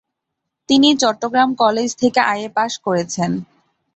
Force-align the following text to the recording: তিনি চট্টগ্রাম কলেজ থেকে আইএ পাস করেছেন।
তিনি 0.69 0.89
চট্টগ্রাম 1.01 1.49
কলেজ 1.55 1.89
থেকে 2.01 2.19
আইএ 2.31 2.49
পাস 2.57 2.71
করেছেন। 2.85 3.31